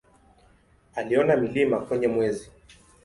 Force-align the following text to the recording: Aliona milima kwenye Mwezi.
Aliona 0.95 1.35
milima 1.37 1.79
kwenye 1.79 2.07
Mwezi. 2.07 2.51